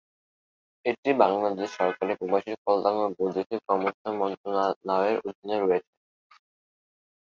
[0.85, 5.93] এটি বাংলাদেশ সরকারের প্রবাসী কল্যাণ ও বৈদেশিক কর্মসংস্থান মন্ত্রণালয়ের অধীনে রয়েছে।